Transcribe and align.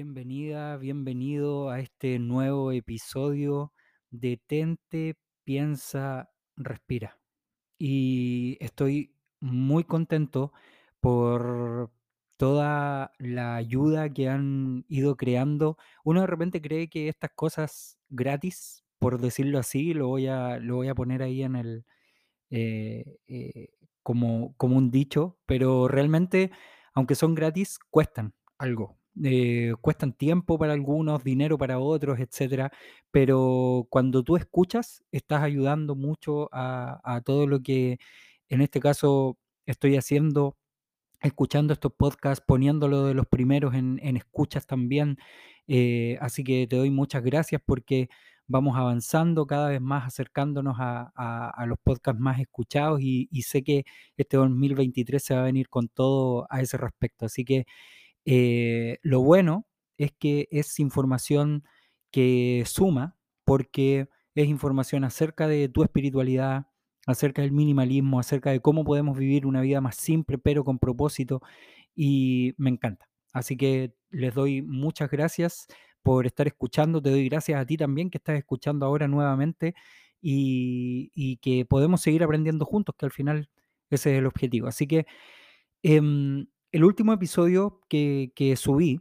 Bienvenida, 0.00 0.76
bienvenido 0.76 1.70
a 1.70 1.80
este 1.80 2.20
nuevo 2.20 2.70
episodio 2.70 3.72
de 4.12 4.40
Tente, 4.46 5.16
Piensa, 5.42 6.30
Respira. 6.54 7.18
Y 7.78 8.56
estoy 8.60 9.12
muy 9.40 9.82
contento 9.82 10.52
por 11.00 11.90
toda 12.36 13.10
la 13.18 13.56
ayuda 13.56 14.08
que 14.08 14.28
han 14.28 14.84
ido 14.86 15.16
creando. 15.16 15.76
Uno 16.04 16.20
de 16.20 16.28
repente 16.28 16.62
cree 16.62 16.88
que 16.88 17.08
estas 17.08 17.32
cosas 17.34 17.98
gratis, 18.08 18.84
por 19.00 19.20
decirlo 19.20 19.58
así, 19.58 19.94
lo 19.94 20.06
voy 20.06 20.28
a, 20.28 20.60
lo 20.60 20.76
voy 20.76 20.86
a 20.86 20.94
poner 20.94 21.22
ahí 21.24 21.42
en 21.42 21.56
el, 21.56 21.84
eh, 22.50 23.18
eh, 23.26 23.70
como, 24.04 24.54
como 24.58 24.76
un 24.76 24.92
dicho, 24.92 25.40
pero 25.44 25.88
realmente, 25.88 26.52
aunque 26.94 27.16
son 27.16 27.34
gratis, 27.34 27.80
cuestan 27.90 28.32
algo. 28.58 28.97
Eh, 29.24 29.74
cuestan 29.80 30.12
tiempo 30.12 30.58
para 30.58 30.72
algunos, 30.72 31.24
dinero 31.24 31.58
para 31.58 31.78
otros, 31.78 32.18
etcétera. 32.20 32.70
Pero 33.10 33.86
cuando 33.90 34.22
tú 34.22 34.36
escuchas, 34.36 35.02
estás 35.12 35.42
ayudando 35.42 35.96
mucho 35.96 36.48
a, 36.52 37.20
todo 37.24 37.46
lo 37.46 37.60
que 37.62 37.98
en 38.48 38.60
este 38.60 38.80
caso 38.80 39.38
estoy 39.66 39.96
haciendo 39.96 40.56
escuchando 41.22 41.72
estos 41.74 41.92
podcasts, 41.94 42.44
poniéndolo 42.46 43.06
de 43.06 43.14
los 43.14 43.26
primeros 43.26 43.74
en, 43.74 43.98
escuchas 44.16 44.66
también. 44.66 45.18
Eh, 45.66 46.18
así 46.20 46.44
que 46.44 46.66
te 46.68 46.76
doy 46.76 46.90
muchas 46.90 47.22
gracias 47.24 47.60
porque 47.64 48.08
vamos 48.46 48.76
avanzando 48.78 49.46
cada 49.46 49.68
vez 49.70 49.80
más, 49.80 50.06
acercándonos 50.06 50.76
a 50.78 51.64
los 51.66 51.78
podcasts 51.82 52.20
más 52.20 52.40
escuchados 52.40 53.00
y, 53.02 53.28
y 53.30 53.42
sé 53.42 53.62
que 53.62 53.84
este 54.16 54.36
2023 54.38 55.22
se 55.22 55.34
va 55.34 55.40
a 55.40 55.44
venir 55.44 55.68
con 55.68 55.88
todo 55.88 56.46
a 56.50 56.60
ese 56.62 56.76
respecto. 56.78 57.26
Así 57.26 57.44
que 57.44 57.66
eh, 58.30 58.98
lo 59.02 59.22
bueno 59.22 59.66
es 59.96 60.12
que 60.12 60.48
es 60.50 60.78
información 60.80 61.64
que 62.10 62.62
suma, 62.66 63.16
porque 63.44 64.08
es 64.34 64.48
información 64.48 65.04
acerca 65.04 65.48
de 65.48 65.68
tu 65.70 65.82
espiritualidad, 65.82 66.66
acerca 67.06 67.40
del 67.42 67.52
minimalismo, 67.52 68.20
acerca 68.20 68.50
de 68.50 68.60
cómo 68.60 68.84
podemos 68.84 69.16
vivir 69.16 69.46
una 69.46 69.62
vida 69.62 69.80
más 69.80 69.96
simple, 69.96 70.36
pero 70.36 70.62
con 70.62 70.78
propósito, 70.78 71.40
y 71.94 72.54
me 72.58 72.70
encanta. 72.70 73.08
Así 73.32 73.56
que 73.56 73.94
les 74.10 74.34
doy 74.34 74.60
muchas 74.62 75.10
gracias 75.10 75.66
por 76.02 76.26
estar 76.26 76.46
escuchando, 76.46 77.02
te 77.02 77.10
doy 77.10 77.28
gracias 77.30 77.58
a 77.60 77.66
ti 77.66 77.78
también 77.78 78.10
que 78.10 78.18
estás 78.18 78.36
escuchando 78.38 78.84
ahora 78.86 79.08
nuevamente 79.08 79.74
y, 80.20 81.38
que 81.42 81.64
podemos 81.66 82.02
seguir 82.02 82.22
aprendiendo 82.24 82.66
juntos, 82.66 82.94
que 82.98 83.06
al 83.06 83.12
final 83.12 83.48
ese 83.90 84.12
es 84.12 84.18
el 84.18 84.26
objetivo. 84.26 84.68
Así 84.68 84.86
que 84.86 85.06
Em, 85.82 86.46
el 86.72 86.84
último 86.84 87.12
episodio 87.12 87.80
que, 87.88 88.54
subí, 88.56 89.00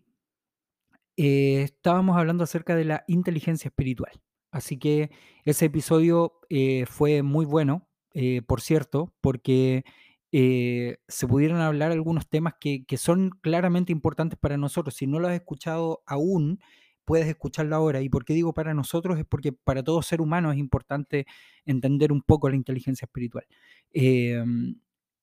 eh, 1.17 1.63
estábamos 1.63 2.17
hablando 2.17 2.43
acerca 2.43 2.75
de 2.75 2.85
la 2.85 3.03
inteligencia 3.07 3.69
espiritual. 3.69 4.11
Así 4.51 4.77
que 4.77 5.11
ese 5.45 5.65
episodio 5.65 6.39
eh, 6.49 6.85
fue 6.87 7.23
muy 7.23 7.45
bueno, 7.45 7.89
eh, 8.13 8.41
por 8.41 8.61
cierto, 8.61 9.13
porque 9.21 9.83
se 10.31 11.27
pudieron 11.27 11.61
hablar 11.61 11.91
algunos 11.91 12.29
temas 12.29 12.53
que, 12.59 12.85
que 12.85 12.97
son 12.97 13.31
claramente 13.41 13.91
importantes 13.91 14.37
para 14.37 14.55
nosotros. 14.57 14.95
Si 14.95 15.07
no 15.07 15.19
lo 15.19 15.27
has 15.27 15.33
escuchado 15.33 16.03
aún, 16.05 16.59
puedes 17.05 17.27
escucharlo 17.27 17.75
ahora. 17.75 18.01
¿Y 18.01 18.09
por 18.09 18.23
qué 18.23 18.33
digo 18.33 18.53
para 18.53 18.73
nosotros? 18.75 19.17
Es 19.17 19.25
porque 19.25 19.51
para 19.51 19.83
todo 19.83 20.01
ser 20.03 20.21
humano 20.21 20.51
es 20.51 20.59
importante 20.59 21.25
entender 21.65 22.11
un 22.11 22.21
poco 22.21 22.49
la 22.49 22.55
inteligencia 22.55 23.05
espiritual. 23.05 23.45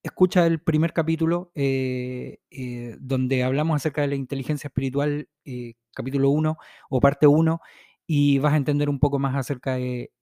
Escucha 0.05 0.47
el 0.47 0.61
primer 0.61 0.93
capítulo 0.93 1.51
eh, 1.55 2.37
eh, 2.51 2.95
donde 3.01 3.42
hablamos 3.42 3.77
acerca 3.77 4.03
de 4.03 4.09
la 4.09 4.17
inteligencia 4.17 4.69
espiritual, 4.69 5.31
eh, 5.47 5.77
capítulo 5.95 6.29
1 6.29 6.59
o 6.91 7.01
parte 7.01 7.27
1, 7.27 7.59
y 8.07 8.39
vas 8.39 8.53
a 8.53 8.59
entender 8.59 8.91
un 8.91 9.01
poco 9.01 9.19
más 9.19 9.35
acerca 9.35 9.77
de 9.77 10.13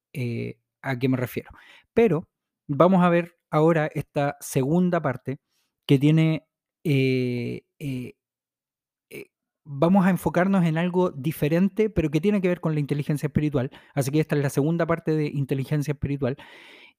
a 0.82 0.98
qué 1.00 1.08
me 1.08 1.16
refiero. 1.16 1.50
Pero 1.94 2.28
vamos 2.68 3.02
a 3.02 3.08
ver 3.08 3.36
ahora 3.50 3.90
esta 3.92 4.36
segunda 4.38 5.02
parte 5.02 5.40
que 5.84 5.98
tiene... 5.98 6.46
Vamos 9.64 10.06
a 10.06 10.10
enfocarnos 10.10 10.64
en 10.64 10.76
algo 10.76 11.10
diferente, 11.10 11.88
pero 11.88 12.10
que 12.10 12.20
tiene 12.20 12.40
que 12.40 12.48
ver 12.48 12.60
con 12.60 12.74
la 12.74 12.80
inteligencia 12.80 13.28
espiritual. 13.28 13.70
Así 13.94 14.10
que 14.10 14.18
esta 14.18 14.34
es 14.34 14.42
la 14.42 14.50
segunda 14.50 14.86
parte 14.86 15.12
de 15.12 15.26
inteligencia 15.26 15.92
espiritual. 15.92 16.36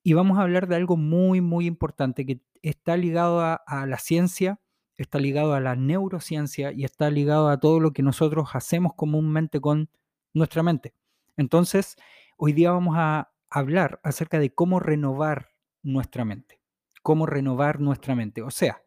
Y 0.04 0.14
vamos 0.14 0.38
a 0.38 0.42
hablar 0.42 0.68
de 0.68 0.76
algo 0.76 0.98
muy, 0.98 1.40
muy 1.40 1.66
importante 1.66 2.26
que 2.26 2.42
está 2.62 2.98
ligado 2.98 3.40
a, 3.40 3.86
la 3.88 3.98
ciencia, 3.98 4.60
está 4.98 5.18
ligado 5.18 5.54
a 5.54 5.62
la 5.62 5.78
neurociencia 5.78 6.74
y 6.74 6.84
está 6.84 7.10
ligado 7.10 7.48
a 7.48 7.60
todo 7.60 7.80
lo 7.80 7.94
que 7.94 8.04
nosotros 8.04 8.50
hacemos 8.54 8.94
comúnmente 8.96 9.62
con 9.62 9.90
nuestra 10.34 10.62
mente. 10.62 10.94
Entonces, 11.38 11.96
hoy 12.38 12.52
día 12.52 12.72
vamos 12.72 12.96
a 12.98 13.32
hablar 13.50 14.02
acerca 14.04 14.40
de 14.40 14.54
cómo 14.54 14.82
renovar 14.82 15.50
nuestra 15.84 16.26
mente. 16.26 16.60
Cómo 17.02 17.26
renovar 17.26 17.80
nuestra 17.80 18.14
mente. 18.14 18.42
O 18.42 18.52
sea, 18.52 18.84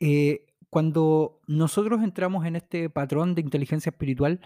eh, 0.00 0.44
cuando 0.70 1.40
nosotros 1.46 2.02
entramos 2.02 2.46
en 2.46 2.56
este 2.56 2.90
patrón 2.90 3.36
de 3.36 3.42
inteligencia 3.42 3.90
espiritual, 3.90 4.40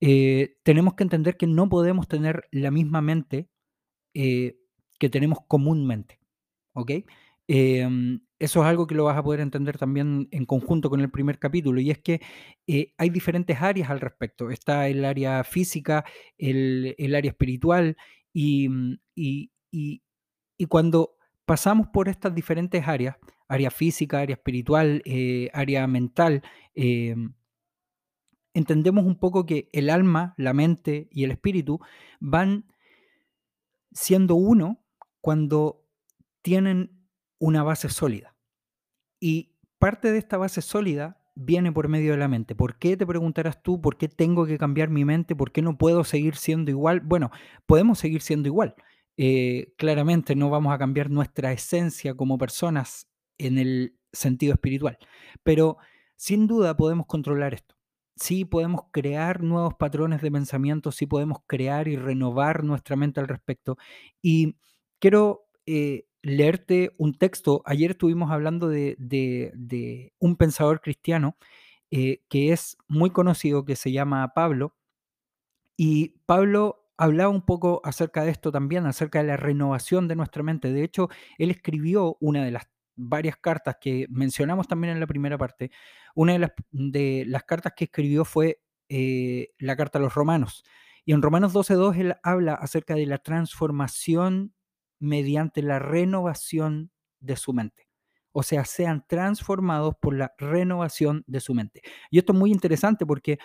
eh, 0.00 0.58
tenemos 0.62 0.94
que 0.94 1.04
entender 1.04 1.36
que 1.38 1.46
no 1.46 1.68
podemos 1.68 2.08
tener 2.08 2.48
la 2.50 2.70
misma 2.70 3.00
mente 3.00 3.48
eh, 4.14 4.56
que 4.98 5.08
tenemos 5.10 5.38
comúnmente, 5.48 6.18
¿ok? 6.74 6.92
Em, 7.48 8.20
eso 8.38 8.60
es 8.62 8.66
algo 8.66 8.86
que 8.86 8.94
lo 8.94 9.04
vas 9.04 9.16
a 9.18 9.22
poder 9.22 9.40
entender 9.40 9.78
también 9.78 10.28
en 10.30 10.46
conjunto 10.46 10.90
con 10.90 11.00
el 11.00 11.10
primer 11.10 11.38
capítulo, 11.38 11.80
y 11.80 11.90
es 11.90 11.98
que 11.98 12.20
eh, 12.66 12.92
hay 12.98 13.10
diferentes 13.10 13.60
áreas 13.60 13.90
al 13.90 14.00
respecto. 14.00 14.50
Está 14.50 14.88
el 14.88 15.04
área 15.04 15.44
física, 15.44 16.04
el, 16.38 16.94
el 16.98 17.14
área 17.14 17.30
espiritual, 17.30 17.96
y, 18.32 18.68
mm, 18.68 18.98
y- 19.16 19.50
y- 19.70 20.02
cuando 20.68 21.16
pasamos 21.44 21.88
por 21.88 22.08
estas 22.08 22.34
diferentes 22.34 22.86
áreas, 22.86 23.16
área 23.48 23.70
física, 23.70 24.20
área 24.20 24.34
espiritual, 24.34 25.02
eh, 25.04 25.50
área 25.52 25.86
mental, 25.86 26.42
em, 26.74 27.34
entendemos 28.54 29.04
un 29.04 29.18
poco 29.18 29.46
que 29.46 29.68
el 29.72 29.90
alma, 29.90 30.34
la 30.36 30.52
mente 30.52 31.08
y 31.10 31.24
el 31.24 31.30
espíritu 31.30 31.80
van 32.20 32.66
siendo 33.94 34.34
uno 34.34 34.84
cuando 35.20 35.86
tienen 36.42 37.08
una 37.38 37.62
base 37.62 37.88
sólida. 37.88 38.36
Y 39.20 39.56
parte 39.78 40.12
de 40.12 40.18
esta 40.18 40.36
base 40.36 40.62
sólida 40.62 41.22
viene 41.34 41.72
por 41.72 41.88
medio 41.88 42.12
de 42.12 42.18
la 42.18 42.28
mente. 42.28 42.54
¿Por 42.54 42.78
qué 42.78 42.96
te 42.96 43.06
preguntarás 43.06 43.62
tú? 43.62 43.80
¿Por 43.80 43.96
qué 43.96 44.08
tengo 44.08 44.46
que 44.46 44.58
cambiar 44.58 44.90
mi 44.90 45.04
mente? 45.04 45.34
¿Por 45.34 45.52
qué 45.52 45.62
no 45.62 45.78
puedo 45.78 46.04
seguir 46.04 46.36
siendo 46.36 46.70
igual? 46.70 47.00
Bueno, 47.00 47.30
podemos 47.66 47.98
seguir 47.98 48.22
siendo 48.22 48.48
igual. 48.48 48.74
Eh, 49.16 49.74
claramente 49.76 50.34
no 50.34 50.50
vamos 50.50 50.72
a 50.72 50.78
cambiar 50.78 51.10
nuestra 51.10 51.52
esencia 51.52 52.14
como 52.14 52.38
personas 52.38 53.08
en 53.38 53.58
el 53.58 53.96
sentido 54.12 54.54
espiritual, 54.54 54.98
pero 55.42 55.78
sin 56.16 56.46
duda 56.46 56.76
podemos 56.76 57.06
controlar 57.06 57.54
esto. 57.54 57.74
Sí 58.16 58.44
podemos 58.44 58.82
crear 58.92 59.42
nuevos 59.42 59.74
patrones 59.74 60.20
de 60.22 60.30
pensamiento, 60.30 60.92
sí 60.92 61.06
podemos 61.06 61.38
crear 61.46 61.88
y 61.88 61.96
renovar 61.96 62.64
nuestra 62.64 62.96
mente 62.96 63.20
al 63.20 63.28
respecto. 63.28 63.78
Y 64.20 64.56
quiero 64.98 65.46
eh, 65.66 66.06
leerte 66.22 66.94
un 66.98 67.14
texto. 67.14 67.62
Ayer 67.64 67.92
estuvimos 67.92 68.30
hablando 68.30 68.68
de, 68.68 70.12
un 70.18 70.36
pensador 70.36 70.80
cristiano 70.80 71.36
eh, 71.90 72.22
que 72.28 72.52
es 72.52 72.76
muy 72.88 73.10
conocido, 73.10 73.64
que 73.64 73.76
se 73.76 73.92
llama 73.92 74.32
Pablo, 74.34 74.74
y 75.76 76.20
Pablo 76.26 76.82
hablaba 76.96 77.30
un 77.30 77.42
poco 77.42 77.80
acerca 77.84 78.22
de 78.24 78.30
esto 78.30 78.52
también, 78.52 78.86
acerca 78.86 79.20
de 79.20 79.26
la 79.26 79.36
renovación 79.36 80.08
de 80.08 80.16
nuestra 80.16 80.42
mente. 80.42 80.72
De 80.72 80.84
hecho, 80.84 81.08
él 81.38 81.50
escribió 81.50 82.16
una 82.20 82.44
de 82.44 82.52
las 82.52 82.68
varias 82.96 83.36
cartas 83.36 83.76
que 83.80 84.06
mencionamos 84.10 84.68
también 84.68 84.92
en 84.94 85.00
la 85.00 85.06
primera 85.06 85.38
parte. 85.38 85.70
Una 86.14 86.32
de 86.32 87.24
las, 87.26 87.44
cartas 87.44 87.72
que 87.76 87.84
escribió 87.84 88.24
fue 88.24 88.60
eh, 88.88 89.50
la 89.58 89.76
carta 89.76 89.98
a 89.98 90.02
los 90.02 90.14
romanos. 90.14 90.64
Y 91.04 91.12
en 91.12 91.22
Romanos 91.22 91.52
12.2 91.52 91.96
él 91.98 92.14
habla 92.22 92.54
acerca 92.54 92.94
de 92.94 93.06
la 93.06 93.18
transformación 93.18 94.54
mediante 95.00 95.62
la 95.62 95.78
renovación 95.78 96.92
de 97.20 97.36
su 97.36 97.52
mente. 97.52 97.88
O 98.30 98.42
sea, 98.42 98.64
sean 98.64 99.04
transformados 99.06 99.94
por 100.00 100.14
la 100.14 100.32
renovación 100.38 101.24
de 101.26 101.40
su 101.40 101.54
mente. 101.54 101.82
Y 102.10 102.18
esto 102.18 102.32
es 102.32 102.38
muy 102.38 102.52
interesante 102.52 103.04
porque 103.04 103.38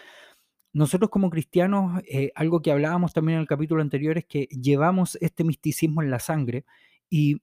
nosotros 0.72 1.10
como 1.10 1.30
cristianos, 1.30 2.02
eh, 2.08 2.32
algo 2.36 2.62
que 2.62 2.72
hablábamos 2.72 3.14
también 3.14 3.38
en 3.38 3.42
el 3.42 3.48
capítulo 3.48 3.82
anterior 3.82 4.18
es 4.18 4.26
que 4.26 4.46
llevamos 4.46 5.18
este 5.22 5.44
misticismo 5.44 6.04
en 6.04 6.12
la 6.12 6.20
sangre 6.20 6.66
y 7.10 7.42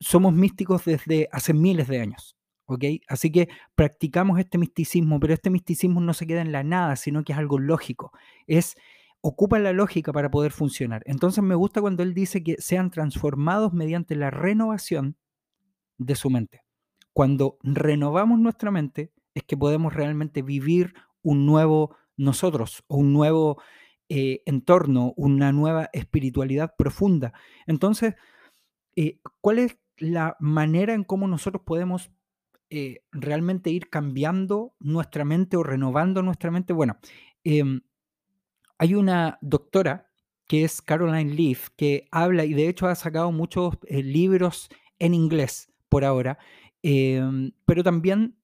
somos 0.00 0.32
místicos 0.32 0.84
desde 0.84 1.28
hace 1.32 1.54
miles 1.54 1.88
de 1.88 2.00
años, 2.00 2.36
¿ok? 2.66 2.84
Así 3.08 3.30
que 3.32 3.48
practicamos 3.74 4.38
este 4.38 4.58
misticismo, 4.58 5.20
pero 5.20 5.34
este 5.34 5.50
misticismo 5.50 6.00
no 6.00 6.14
se 6.14 6.26
queda 6.26 6.40
en 6.40 6.52
la 6.52 6.62
nada, 6.62 6.96
sino 6.96 7.24
que 7.24 7.32
es 7.32 7.38
algo 7.38 7.58
lógico. 7.58 8.12
Es 8.46 8.76
ocupa 9.20 9.58
la 9.58 9.72
lógica 9.72 10.12
para 10.12 10.30
poder 10.30 10.52
funcionar. 10.52 11.02
Entonces 11.06 11.42
me 11.42 11.54
gusta 11.54 11.80
cuando 11.80 12.02
él 12.02 12.14
dice 12.14 12.42
que 12.42 12.56
sean 12.58 12.90
transformados 12.90 13.72
mediante 13.72 14.14
la 14.14 14.30
renovación 14.30 15.16
de 15.98 16.14
su 16.14 16.30
mente. 16.30 16.62
Cuando 17.12 17.58
renovamos 17.62 18.38
nuestra 18.38 18.70
mente 18.70 19.12
es 19.34 19.42
que 19.42 19.56
podemos 19.56 19.94
realmente 19.94 20.42
vivir 20.42 20.94
un 21.22 21.46
nuevo 21.46 21.96
nosotros 22.18 22.82
un 22.88 23.12
nuevo 23.12 23.62
eh, 24.08 24.42
entorno, 24.46 25.14
una 25.16 25.52
nueva 25.52 25.88
espiritualidad 25.92 26.74
profunda. 26.76 27.32
Entonces, 27.66 28.14
eh, 28.96 29.20
¿cuál 29.40 29.60
es 29.60 29.78
la 29.98 30.36
manera 30.40 30.94
en 30.94 31.04
cómo 31.04 31.28
nosotros 31.28 31.62
podemos 31.64 32.10
eh, 32.70 33.02
realmente 33.12 33.70
ir 33.70 33.90
cambiando 33.90 34.74
nuestra 34.80 35.24
mente 35.24 35.56
o 35.56 35.62
renovando 35.62 36.22
nuestra 36.22 36.50
mente? 36.50 36.72
Bueno, 36.72 36.98
em, 37.44 37.80
hay 38.78 38.94
una 38.94 39.38
doctora 39.40 40.10
que 40.46 40.64
es 40.64 40.80
Caroline 40.80 41.34
Leaf, 41.34 41.68
que 41.76 42.08
habla 42.10 42.44
y 42.44 42.54
de 42.54 42.68
hecho 42.68 42.86
ha 42.86 42.94
sacado 42.94 43.32
muchos 43.32 43.74
libros 43.90 44.68
en 44.98 45.14
inglés 45.14 45.70
por 45.88 46.04
ahora, 46.04 46.38
em, 46.82 47.52
pero 47.66 47.82
también 47.84 48.36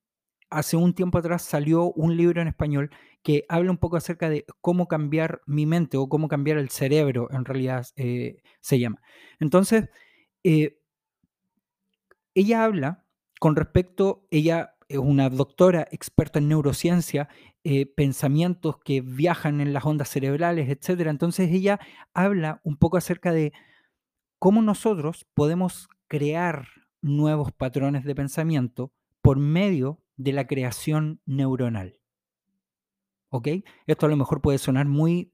hace 0.51 0.77
un 0.77 0.95
tiempo 0.95 1.19
atrás 1.19 1.43
salió 1.43 1.93
un 1.93 2.17
libro 2.17 2.41
en 2.43 2.49
español 2.49 2.91
que 3.23 3.45
habla 3.49 3.71
un 3.71 3.79
poco 3.79 3.97
acerca 3.97 4.29
de 4.31 4.45
cómo 4.61 4.87
cambiar 4.87 5.41
mi 5.47 5.67
mente 5.67 5.97
o 5.97 6.09
cómo 6.09 6.29
cambiar 6.29 6.59
el 6.59 6.71
cerebro, 6.71 7.29
en 7.33 7.45
realidad 7.45 7.87
eh, 7.97 8.43
se 8.61 8.79
llama. 8.79 9.01
Entonces, 9.41 9.89
eh, 10.45 10.79
ella 12.35 12.65
habla 12.65 13.05
con 13.41 13.57
respecto, 13.57 14.27
ella 14.31 14.77
es 14.89 14.99
una 14.99 15.31
doctora 15.31 15.87
experta 15.91 16.39
en 16.39 16.49
neurociencia, 16.49 17.29
eh, 17.63 17.87
pensamientos 17.87 18.79
que 18.79 19.01
viajan 19.01 19.61
en 19.61 19.73
las 19.73 19.85
ondas 19.85 20.09
cerebrales, 20.09 20.69
etc. 20.69 21.09
Entonces 21.09 21.51
ella 21.51 21.81
habla 22.13 22.61
un 22.65 22.77
poco 22.77 22.97
acerca 22.97 23.33
de 23.33 23.53
cómo 24.39 24.63
nosotros 24.63 25.27
podemos 25.35 25.89
crear 26.07 26.69
nuevos 27.01 27.53
patrones 27.53 28.05
de 28.05 28.15
pensamiento 28.15 28.93
por 29.21 29.39
medio 29.39 30.01
de 30.17 30.33
la 30.33 30.47
creación 30.47 31.21
neuronal. 31.27 32.01
¿Ok? 33.31 33.49
Esto 33.87 34.07
a 34.07 34.09
lo 34.09 34.17
mejor 34.17 34.41
puede 34.41 34.59
sonar 34.59 34.87
muy 34.87 35.33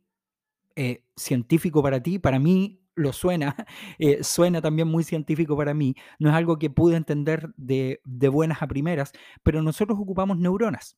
eh, 0.77 1.05
científico 1.17 1.83
para 1.83 2.03
ti, 2.03 2.19
para 2.19 2.39
mí 2.39 2.80
lo 2.95 3.13
suena, 3.13 3.55
eh, 3.99 4.23
suena 4.23 4.61
también 4.61 4.89
muy 4.89 5.05
científico 5.05 5.57
para 5.57 5.75
mí, 5.75 5.95
no 6.19 6.31
es 6.31 6.35
algo 6.35 6.59
que 6.59 6.71
pude 6.71 6.97
entender 6.97 7.51
de, 7.57 8.01
de 8.05 8.29
buenas 8.29 8.63
a 8.63 8.69
primeras, 8.69 9.13
pero 9.43 9.63
nosotros 9.63 9.99
ocupamos 9.99 10.39
neuronas 10.39 10.97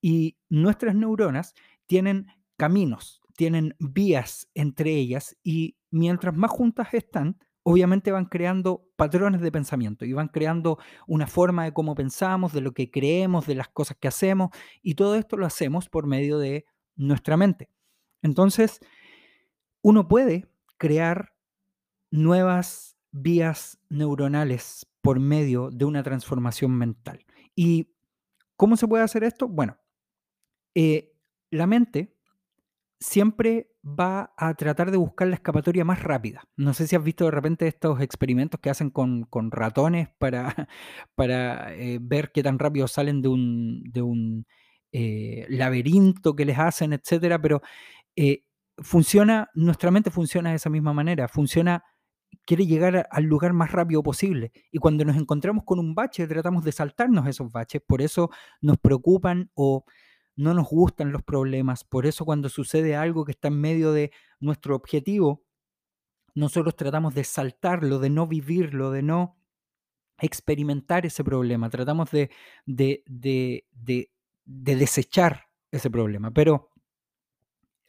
y 0.00 0.36
nuestras 0.48 0.94
neuronas 0.94 1.54
tienen 1.86 2.26
caminos, 2.56 3.22
tienen 3.36 3.74
vías 3.78 4.48
entre 4.54 4.94
ellas 4.94 5.36
y 5.42 5.76
mientras 5.90 6.34
más 6.34 6.50
juntas 6.50 6.92
están, 6.92 7.38
obviamente 7.62 8.12
van 8.12 8.26
creando 8.26 8.88
patrones 8.94 9.40
de 9.40 9.50
pensamiento 9.50 10.04
y 10.04 10.12
van 10.12 10.28
creando 10.28 10.78
una 11.06 11.26
forma 11.26 11.64
de 11.64 11.72
cómo 11.72 11.94
pensamos, 11.94 12.52
de 12.52 12.60
lo 12.60 12.72
que 12.72 12.90
creemos, 12.90 13.46
de 13.46 13.56
las 13.56 13.68
cosas 13.68 13.96
que 14.00 14.08
hacemos, 14.08 14.50
y 14.82 14.94
todo 14.94 15.16
esto 15.16 15.36
lo 15.36 15.46
hacemos 15.46 15.88
por 15.88 16.06
medio 16.06 16.38
de 16.38 16.64
nuestra 16.94 17.36
mente. 17.36 17.68
Entonces, 18.22 18.78
uno 19.82 20.06
puede 20.06 20.46
crear 20.78 21.32
nuevas 22.10 22.96
vías 23.10 23.78
neuronales 23.88 24.86
por 25.00 25.20
medio 25.20 25.70
de 25.70 25.84
una 25.84 26.02
transformación 26.02 26.72
mental. 26.76 27.24
¿Y 27.54 27.94
cómo 28.56 28.76
se 28.76 28.88
puede 28.88 29.04
hacer 29.04 29.24
esto? 29.24 29.48
Bueno, 29.48 29.78
eh, 30.74 31.12
la 31.50 31.66
mente 31.66 32.16
siempre 32.98 33.70
va 33.84 34.32
a 34.36 34.54
tratar 34.54 34.90
de 34.90 34.96
buscar 34.96 35.28
la 35.28 35.36
escapatoria 35.36 35.84
más 35.84 36.02
rápida. 36.02 36.42
No 36.56 36.74
sé 36.74 36.86
si 36.86 36.96
has 36.96 37.04
visto 37.04 37.24
de 37.24 37.30
repente 37.30 37.68
estos 37.68 38.00
experimentos 38.00 38.60
que 38.60 38.70
hacen 38.70 38.90
con, 38.90 39.26
ratones 39.50 40.08
para, 40.18 40.68
para 41.14 41.74
eh, 41.74 41.98
ver 42.00 42.32
qué 42.32 42.42
tan 42.42 42.58
rápido 42.58 42.88
salen 42.88 43.22
de 43.22 43.28
un, 43.28 43.82
de 43.84 44.02
un 44.02 44.46
eh, 44.92 45.46
laberinto 45.48 46.34
que 46.34 46.44
les 46.44 46.58
hacen, 46.58 46.92
etcétera, 46.92 47.40
pero 47.40 47.60
funciona, 48.78 49.50
nuestra 49.54 49.90
mente 49.90 50.10
funciona 50.10 50.50
de 50.50 50.56
esa 50.56 50.70
misma 50.70 50.92
manera, 50.92 51.28
funciona, 51.28 51.84
quiere 52.44 52.66
llegar 52.66 53.08
al 53.10 53.24
lugar 53.24 53.52
más 53.52 53.72
rápido 53.72 54.02
posible. 54.02 54.52
Y 54.70 54.78
cuando 54.78 55.04
nos 55.04 55.16
encontramos 55.16 55.64
con 55.64 55.78
un 55.78 55.94
bache, 55.94 56.26
tratamos 56.26 56.64
de 56.64 56.72
saltarnos 56.72 57.26
esos 57.26 57.50
baches, 57.50 57.82
por 57.86 58.02
eso 58.02 58.30
nos 58.60 58.78
preocupan 58.78 59.50
o 59.54 59.84
no 60.36 60.52
nos 60.52 60.68
gustan 60.68 61.12
los 61.12 61.22
problemas, 61.22 61.84
por 61.84 62.06
eso 62.06 62.24
cuando 62.24 62.48
sucede 62.48 62.94
algo 62.94 63.24
que 63.24 63.32
está 63.32 63.48
en 63.48 63.60
medio 63.60 63.92
de 63.92 64.12
nuestro 64.38 64.76
objetivo, 64.76 65.42
nosotros 66.34 66.76
tratamos 66.76 67.14
de 67.14 67.24
saltarlo, 67.24 67.98
de 67.98 68.10
no 68.10 68.26
vivirlo, 68.26 68.90
de 68.90 69.02
no 69.02 69.38
experimentar 70.18 71.06
ese 71.06 71.24
problema, 71.24 71.70
tratamos 71.70 72.10
de, 72.10 72.30
de, 72.66 73.02
de, 73.06 74.10
desechar 74.44 75.46
ese 75.70 75.90
problema. 75.90 76.30
Pero 76.30 76.70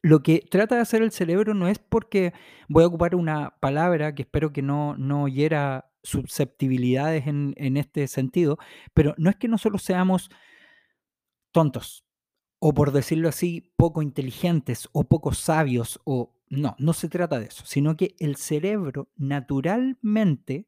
lo 0.01 0.23
que 0.23 0.45
trata 0.49 0.75
de 0.75 0.81
hacer 0.81 1.01
el 1.01 1.11
cerebro 1.11 1.53
no 1.53 1.67
es 1.67 1.79
porque 1.79 2.33
voy 2.67 2.83
a 2.83 2.87
ocupar 2.87 3.15
una 3.15 3.57
palabra 3.59 4.15
que 4.15 4.23
espero 4.23 4.53
que 4.53 4.61
no, 4.61 4.95
no 4.97 5.27
hiera 5.27 5.91
susceptibilidades 6.03 7.27
en, 7.27 7.53
en 7.57 7.77
este 7.77 8.07
sentido, 8.07 8.57
pero 8.93 9.13
no 9.17 9.29
es 9.29 9.35
que 9.35 9.47
nosotros 9.47 9.81
seamos 9.81 10.29
tontos, 11.51 12.05
o 12.59 12.73
por 12.73 12.91
decirlo 12.91 13.29
así, 13.29 13.73
poco 13.75 14.01
inteligentes 14.01 14.87
o 14.93 15.03
poco 15.03 15.33
sabios 15.33 15.99
o 16.05 16.33
no, 16.49 16.75
no 16.79 16.93
se 16.93 17.09
trata 17.09 17.39
de 17.39 17.47
eso, 17.47 17.65
sino 17.65 17.97
que 17.97 18.15
el 18.19 18.37
cerebro 18.37 19.09
naturalmente 19.15 20.67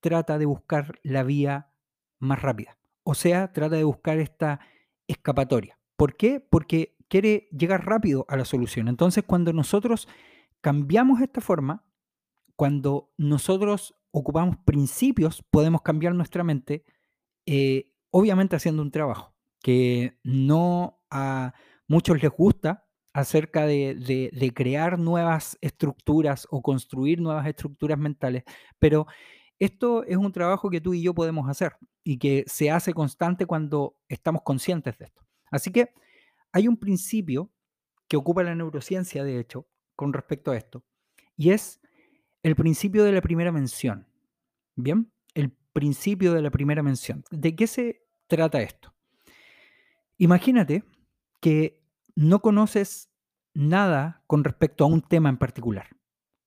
trata 0.00 0.38
de 0.38 0.46
buscar 0.46 0.98
la 1.02 1.22
vía 1.22 1.70
más 2.18 2.42
rápida. 2.42 2.78
O 3.04 3.14
sea, 3.14 3.52
trata 3.52 3.76
de 3.76 3.84
buscar 3.84 4.18
esta 4.18 4.60
escapatoria. 5.06 5.78
¿Por 5.96 6.16
qué? 6.16 6.40
Porque 6.40 6.95
quiere 7.08 7.48
llegar 7.50 7.86
rápido 7.86 8.24
a 8.28 8.36
la 8.36 8.44
solución. 8.44 8.88
Entonces, 8.88 9.24
cuando 9.26 9.52
nosotros 9.52 10.08
cambiamos 10.60 11.20
esta 11.20 11.40
forma, 11.40 11.84
cuando 12.56 13.12
nosotros 13.16 13.94
ocupamos 14.10 14.56
principios, 14.64 15.42
podemos 15.50 15.82
cambiar 15.82 16.14
nuestra 16.14 16.42
mente, 16.42 16.84
eh, 17.44 17.92
obviamente 18.10 18.56
haciendo 18.56 18.82
un 18.82 18.90
trabajo 18.90 19.34
que 19.62 20.18
no 20.22 21.02
a 21.10 21.54
muchos 21.88 22.22
les 22.22 22.30
gusta 22.30 22.86
acerca 23.12 23.66
de, 23.66 24.52
crear 24.54 24.98
nuevas 24.98 25.58
estructuras 25.60 26.46
o 26.50 26.62
construir 26.62 27.20
nuevas 27.20 27.46
estructuras 27.46 27.98
mentales, 27.98 28.44
pero 28.78 29.06
esto 29.58 30.04
es 30.04 30.18
un 30.18 30.32
trabajo 30.32 30.68
que 30.68 30.82
tú 30.82 30.92
y 30.92 31.02
yo 31.02 31.14
podemos 31.14 31.48
hacer 31.48 31.76
y 32.04 32.18
que 32.18 32.44
se 32.46 32.70
hace 32.70 32.92
constante 32.92 33.46
cuando 33.46 33.96
estamos 34.08 34.42
conscientes 34.42 34.98
de 34.98 35.06
esto. 35.06 35.22
Así 35.50 35.72
que 35.72 35.94
hay 36.56 36.68
un 36.68 36.78
principio 36.78 37.52
que 38.08 38.16
ocupa 38.16 38.42
la 38.42 38.54
neurociencia, 38.54 39.24
de 39.24 39.38
hecho, 39.38 39.68
con 39.94 40.14
respecto 40.14 40.52
a 40.52 40.56
esto, 40.56 40.86
y 41.36 41.50
es 41.50 41.82
el 42.42 42.56
principio 42.56 43.04
de 43.04 43.12
la 43.12 43.20
primera 43.20 43.52
mención. 43.52 44.08
Bien, 44.74 45.12
el 45.34 45.50
principio 45.74 46.32
de 46.32 46.40
la 46.40 46.50
primera 46.50 46.82
mención. 46.82 47.24
¿De 47.30 47.54
qué 47.54 47.66
se 47.66 48.06
trata 48.26 48.62
esto? 48.62 48.94
Imagínate 50.16 50.82
que 51.42 51.84
no 52.14 52.40
conoces 52.40 53.10
nada 53.52 54.24
con 54.26 54.42
respecto 54.42 54.84
a 54.84 54.86
un 54.86 55.02
tema 55.02 55.28
en 55.28 55.36
particular. 55.36 55.90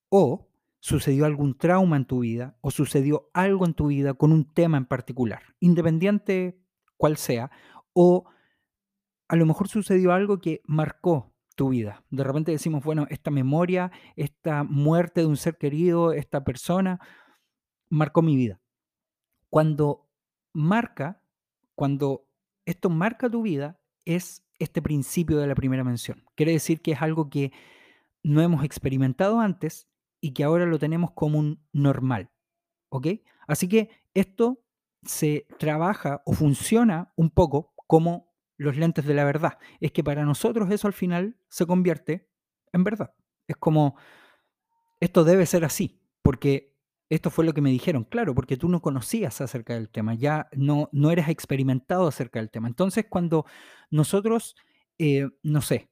O 0.10 0.50
sucedió 0.80 1.26
algún 1.26 1.56
trauma 1.56 1.98
en 1.98 2.06
tu 2.06 2.22
vida 2.22 2.58
o 2.62 2.72
sucedió 2.72 3.30
algo 3.36 3.68
en 3.68 3.76
tu 3.76 3.88
vida 3.88 4.16
con 4.16 4.32
un 4.32 4.52
tema 4.56 4.78
en 4.78 4.88
particular, 4.88 5.44
independiente 5.60 6.60
cual 6.98 7.16
sea, 7.16 7.52
o 7.94 8.26
a 9.30 9.36
lo 9.36 9.46
mejor 9.46 9.70
sucedió 9.70 10.12
algo 10.12 10.42
que 10.42 10.62
marcó 10.66 11.34
tu 11.56 11.70
vida. 11.70 12.04
De 12.10 12.24
repente 12.24 12.52
decimos, 12.52 12.84
bueno, 12.84 13.06
esta 13.10 13.32
memoria, 13.32 13.92
esta 14.16 14.64
muerte 14.64 15.22
de 15.22 15.28
un 15.28 15.38
ser 15.38 15.58
querido, 15.58 16.14
esta 16.14 16.44
persona, 16.44 17.00
marcó 17.90 18.22
mi 18.22 18.36
vida. 18.36 18.60
Cuando 19.50 20.10
marca, 20.54 21.22
cuando 21.76 22.28
esto 22.66 22.90
marca 22.90 23.30
tu 23.30 23.44
vida, 23.44 23.80
es 24.06 24.44
este 24.58 24.82
principio 24.82 25.38
de 25.38 25.48
la 25.48 25.56
primera 25.56 25.84
mención. 25.84 26.26
Quiere 26.36 26.54
decir 26.54 26.82
que 26.82 26.94
es 26.94 27.02
algo 27.02 27.30
que 27.30 27.52
no 28.24 28.42
hemos 28.42 28.64
experimentado 28.64 29.40
antes 29.40 29.88
y 30.22 30.34
que 30.34 30.44
ahora 30.44 30.66
lo 30.66 30.80
tenemos 30.80 31.12
como 31.12 31.40
un 31.40 31.64
normal. 31.72 32.32
¿Ok? 32.90 33.08
Así 33.48 33.70
que 33.70 33.90
esto 34.14 34.64
se 35.04 35.46
trabaja 35.60 36.24
o 36.26 36.34
funciona 36.34 37.14
un 37.16 37.30
poco 37.30 37.74
como 37.88 38.29
los 38.60 38.78
lentes 38.78 39.06
de 39.06 39.14
la 39.16 39.24
verdad. 39.24 39.58
Es 39.80 39.92
que 39.92 40.04
para 40.04 40.26
nosotros 40.26 40.70
eso 40.70 40.86
al 40.86 40.94
final 40.94 41.38
se 41.48 41.66
convierte 41.66 42.30
en 42.74 42.84
verdad. 42.84 43.14
Es 43.48 43.56
como, 43.56 43.96
esto 45.00 45.24
debe 45.24 45.46
ser 45.46 45.66
así, 45.66 46.02
porque 46.22 46.76
esto 47.10 47.32
fue 47.32 47.46
lo 47.46 47.54
que 47.54 47.62
me 47.62 47.72
dijeron, 47.72 48.04
claro, 48.04 48.36
porque 48.36 48.58
tú 48.58 48.68
no 48.70 48.82
conocías 48.82 49.42
acerca 49.42 49.74
del 49.74 49.90
tema, 49.90 50.14
ya 50.14 50.50
no, 50.52 50.90
no 50.92 51.10
eras 51.10 51.30
experimentado 51.30 52.06
acerca 52.08 52.40
del 52.40 52.52
tema. 52.52 52.68
Entonces, 52.68 53.06
cuando 53.10 53.46
nosotros, 53.90 54.56
eh, 55.00 55.28
no 55.42 55.62
sé, 55.62 55.90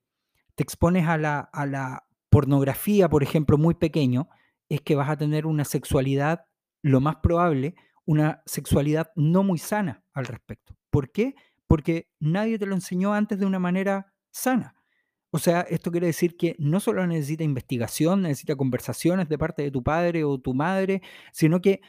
te 0.56 0.64
expones 0.64 1.08
a 1.08 1.18
la, 1.18 1.40
a 1.40 1.66
la 1.66 2.06
pornografía, 2.30 3.10
por 3.10 3.24
ejemplo, 3.24 3.58
muy 3.58 3.76
pequeño, 3.76 4.30
es 4.68 4.82
que 4.82 4.96
vas 4.96 5.10
a 5.10 5.18
tener 5.18 5.46
una 5.46 5.64
sexualidad, 5.64 6.46
lo 6.82 7.00
más 7.00 7.16
probable, 7.24 7.76
una 8.06 8.44
sexualidad 8.46 9.12
no 9.16 9.42
muy 9.42 9.58
sana 9.58 10.04
al 10.14 10.26
respecto. 10.26 10.78
¿Por 10.90 11.12
qué? 11.12 11.36
Porque 11.68 12.10
nadie 12.20 12.58
te 12.60 12.66
lo 12.66 12.76
enseñó 12.76 13.14
antes 13.14 13.40
de 13.40 13.46
una 13.46 13.60
manera 13.60 14.14
sana. 14.32 14.76
O 15.32 15.40
sea, 15.40 15.62
esto 15.62 15.92
quiere 15.92 16.08
decir 16.08 16.38
que 16.38 16.56
no 16.58 16.80
solo 16.80 17.06
necesita 17.06 17.44
investigación, 17.44 18.22
necesita 18.22 18.56
conversaciones 18.56 19.30
de 19.30 19.38
parte 19.38 19.62
de 19.64 19.72
tu 19.72 19.84
padre 19.84 20.24
o 20.24 20.40
tu 20.40 20.54
madre, 20.54 21.02
sino 21.34 21.62
que 21.62 21.82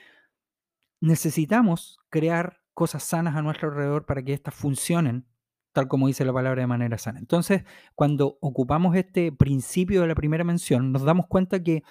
necesitamos 1.00 2.00
crear 2.10 2.60
cosas 2.74 3.04
sanas 3.04 3.36
a 3.36 3.42
nuestro 3.42 3.68
alrededor 3.68 4.06
para 4.06 4.22
que 4.22 4.32
éstas 4.32 4.54
funcionen 4.54 5.26
tal 5.72 5.86
como 5.86 6.08
dice 6.08 6.24
la 6.24 6.32
palabra 6.32 6.62
de 6.62 6.66
manera 6.66 6.98
sana. 6.98 7.20
Entonces, 7.20 7.62
cuando 7.94 8.36
ocupamos 8.40 8.96
este 8.96 9.30
principio 9.30 10.00
de 10.00 10.08
la 10.08 10.16
primera 10.16 10.42
mención, 10.42 10.90
nos 10.90 11.02
damos 11.04 11.26
cuenta 11.28 11.62
que 11.62 11.84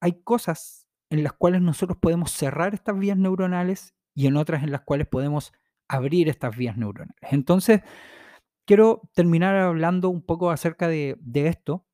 hay 0.00 0.22
cosas 0.22 0.86
en 1.10 1.24
las 1.24 1.32
cuales 1.32 1.60
nosotros 1.62 1.98
podemos 2.00 2.30
cerrar 2.30 2.74
estas 2.74 2.96
vías 2.96 3.16
neuronales 3.16 3.94
y 4.14 4.28
en 4.28 4.36
otras 4.36 4.62
en 4.62 4.70
las 4.70 4.82
cuales 4.82 5.08
podemos 5.08 5.52
abrir 5.88 6.28
estas 6.28 6.56
vías 6.56 6.76
neuronales. 6.76 7.16
Entonces, 7.32 7.82
quiero 8.64 9.10
terminar 9.14 9.56
hablando 9.56 10.10
un 10.10 10.22
poco 10.22 10.50
acerca 10.50 10.88
de, 10.88 11.18
esto 11.34 11.86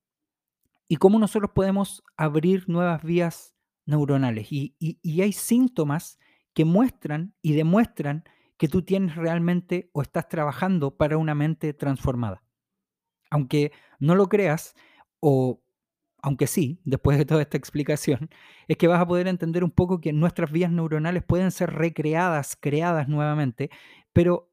y 0.88 0.96
cómo 0.96 1.18
nosotros 1.18 1.52
podemos 1.54 2.02
abrir 2.16 2.68
nuevas 2.68 3.02
vías 3.02 3.54
neuronales. 3.86 4.48
Y, 4.50 4.74
hay 5.20 5.32
síntomas 5.32 6.18
que 6.52 6.64
muestran 6.64 7.34
y 7.42 7.54
demuestran 7.54 8.24
que 8.56 8.68
tú 8.68 8.82
tienes 8.82 9.16
realmente 9.16 9.90
o 9.92 10.02
estás 10.02 10.28
trabajando 10.28 10.96
para 10.96 11.16
una 11.16 11.34
mente 11.34 11.72
transformada. 11.74 12.42
Aunque 13.30 13.72
no 13.98 14.14
lo 14.14 14.28
creas, 14.28 14.74
o 15.20 15.63
aunque 16.24 16.46
sí, 16.46 16.80
después 16.86 17.18
de 17.18 17.26
toda 17.26 17.42
esta 17.42 17.58
explicación, 17.58 18.30
es 18.68 18.78
que 18.78 18.88
vas 18.88 18.98
a 18.98 19.06
poder 19.06 19.28
entender 19.28 19.62
un 19.62 19.70
poco 19.70 20.00
que 20.00 20.14
nuestras 20.14 20.50
vías 20.50 20.72
neuronales 20.72 21.22
pueden 21.22 21.50
ser 21.50 21.74
recreadas, 21.74 22.56
creadas 22.58 23.08
nuevamente, 23.08 23.68
pero, 24.14 24.50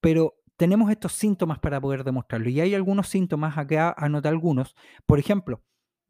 pero 0.00 0.34
tenemos 0.58 0.90
estos 0.90 1.12
síntomas 1.12 1.58
para 1.58 1.80
poder 1.80 2.04
demostrarlo. 2.04 2.50
Y 2.50 2.60
hay 2.60 2.74
algunos 2.74 3.08
síntomas, 3.08 3.56
acá 3.56 3.94
anota 3.96 4.28
algunos, 4.28 4.76
por 5.06 5.18
ejemplo, 5.18 5.62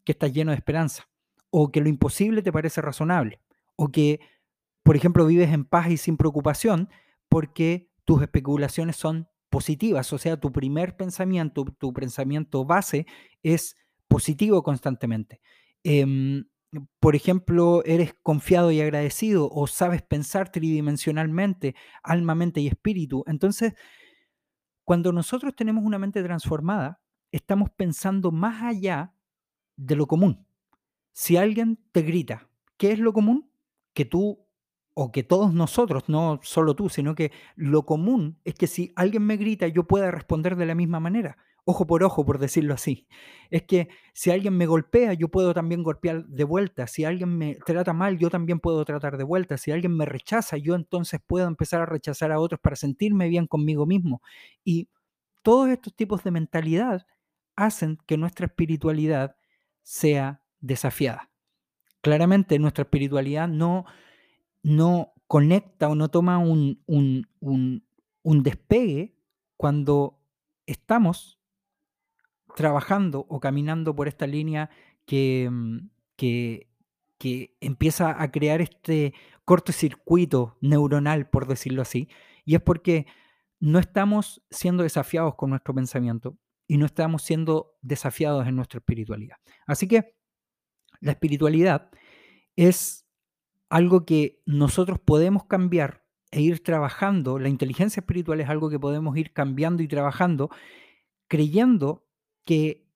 que 0.04 0.10
estás 0.10 0.32
lleno 0.32 0.50
de 0.50 0.56
esperanza, 0.56 1.08
o 1.50 1.70
que 1.70 1.80
lo 1.80 1.88
imposible 1.88 2.42
te 2.42 2.50
parece 2.50 2.80
razonable, 2.80 3.40
o 3.76 3.92
que, 3.92 4.18
por 4.82 4.96
ejemplo, 4.96 5.24
vives 5.24 5.52
en 5.52 5.64
paz 5.64 5.88
y 5.88 5.98
sin 5.98 6.16
preocupación 6.16 6.88
porque 7.28 7.92
tus 8.04 8.22
especulaciones 8.22 8.96
son 8.96 9.28
positivas, 9.50 10.12
o 10.12 10.18
sea, 10.18 10.36
tu 10.40 10.50
primer 10.50 10.96
pensamiento, 10.96 11.64
tu 11.78 11.92
pensamiento 11.92 12.64
base 12.64 13.06
es 13.44 13.76
positivo 14.08 14.62
constantemente. 14.62 15.40
Em, 15.84 16.44
por 17.00 17.16
ejemplo, 17.16 17.82
eres 17.84 18.14
confiado 18.22 18.70
y 18.70 18.80
agradecido 18.80 19.48
o 19.50 19.66
sabes 19.66 20.02
pensar 20.02 20.50
tridimensionalmente, 20.50 21.74
alma, 22.02 22.34
mente 22.34 22.60
y 22.60 22.66
espíritu. 22.66 23.24
Entonces, 23.26 23.74
cuando 24.84 25.12
nosotros 25.12 25.54
tenemos 25.56 25.84
una 25.84 25.98
mente 25.98 26.22
transformada, 26.22 27.00
estamos 27.32 27.70
pensando 27.70 28.30
más 28.30 28.62
allá 28.62 29.14
de 29.76 29.96
lo 29.96 30.06
común. 30.06 30.46
Si 31.12 31.36
alguien 31.36 31.78
te 31.92 32.02
grita, 32.02 32.48
¿qué 32.76 32.92
es 32.92 32.98
lo 32.98 33.12
común? 33.12 33.50
Que 33.94 34.04
tú 34.04 34.45
o 34.98 35.12
que 35.12 35.22
todos 35.22 35.52
nosotros, 35.52 36.04
no 36.08 36.40
solo 36.42 36.74
tú, 36.74 36.88
sino 36.88 37.14
que 37.14 37.30
lo 37.54 37.84
común 37.84 38.40
es 38.44 38.54
que 38.54 38.66
si 38.66 38.92
alguien 38.96 39.26
me 39.26 39.36
grita, 39.36 39.68
yo 39.68 39.84
pueda 39.84 40.10
responder 40.10 40.56
de 40.56 40.64
la 40.64 40.74
misma 40.74 41.00
manera, 41.00 41.36
ojo 41.66 41.86
por 41.86 42.02
ojo, 42.02 42.24
por 42.24 42.38
decirlo 42.38 42.72
así. 42.72 43.06
Es 43.50 43.64
que 43.64 43.88
si 44.14 44.30
alguien 44.30 44.56
me 44.56 44.64
golpea, 44.64 45.12
yo 45.12 45.28
puedo 45.28 45.52
también 45.52 45.82
golpear 45.82 46.24
de 46.24 46.44
vuelta. 46.44 46.86
Si 46.86 47.04
alguien 47.04 47.36
me 47.36 47.56
trata 47.56 47.92
mal, 47.92 48.16
yo 48.16 48.30
también 48.30 48.58
puedo 48.58 48.82
tratar 48.86 49.18
de 49.18 49.24
vuelta. 49.24 49.58
Si 49.58 49.70
alguien 49.70 49.94
me 49.94 50.06
rechaza, 50.06 50.56
yo 50.56 50.74
entonces 50.74 51.20
puedo 51.26 51.46
empezar 51.46 51.82
a 51.82 51.86
rechazar 51.86 52.32
a 52.32 52.40
otros 52.40 52.58
para 52.58 52.76
sentirme 52.76 53.28
bien 53.28 53.46
conmigo 53.46 53.84
mismo. 53.84 54.22
Y 54.64 54.88
todos 55.42 55.68
estos 55.68 55.94
tipos 55.94 56.24
de 56.24 56.30
mentalidad 56.30 57.06
hacen 57.54 57.98
que 58.06 58.16
nuestra 58.16 58.46
espiritualidad 58.46 59.36
sea 59.82 60.40
desafiada. 60.60 61.30
Claramente 62.00 62.58
nuestra 62.58 62.84
espiritualidad 62.84 63.46
no, 63.46 63.84
no 64.66 65.12
conecta 65.28 65.88
o 65.88 65.94
no 65.94 66.08
toma 66.08 66.38
un, 66.38 66.82
un, 66.86 67.28
un 67.40 68.42
despegue 68.42 69.16
cuando 69.56 70.20
estamos 70.66 71.38
trabajando 72.56 73.26
o 73.28 73.38
caminando 73.38 73.94
por 73.94 74.08
esta 74.08 74.26
línea 74.26 74.68
que, 75.04 75.48
mm, 75.48 75.88
que, 76.16 76.68
que 77.16 77.56
empieza 77.60 78.20
a 78.20 78.32
crear 78.32 78.60
este 78.60 79.14
cortocircuito 79.44 80.58
neuronal, 80.60 81.30
por 81.30 81.46
decirlo 81.46 81.82
así, 81.82 82.08
y 82.44 82.56
es 82.56 82.60
porque 82.60 83.06
no 83.60 83.78
estamos 83.78 84.42
siendo 84.50 84.82
desafiados 84.82 85.36
con 85.36 85.50
nuestro 85.50 85.76
pensamiento 85.76 86.36
y 86.66 86.76
no 86.76 86.86
estamos 86.86 87.22
siendo 87.22 87.78
desafiados 87.82 88.48
en 88.48 88.56
nuestra 88.56 88.78
espiritualidad. 88.78 89.36
Así 89.64 89.86
que 89.86 90.16
la 90.98 91.12
espiritualidad 91.12 91.88
es 92.56 93.05
algo 93.68 94.04
que 94.04 94.42
nosotros 94.46 94.98
podemos 94.98 95.44
cambiar 95.44 96.04
e 96.30 96.40
ir 96.40 96.62
trabajando, 96.62 97.38
la 97.38 97.48
inteligencia 97.48 98.00
espiritual 98.00 98.40
es 98.40 98.48
algo 98.48 98.68
que 98.70 98.78
podemos 98.78 99.16
ir 99.16 99.32
cambiando 99.32 99.82
y 99.82 99.88
trabajando, 99.88 100.50
creyendo 101.28 102.06
que 102.44 102.86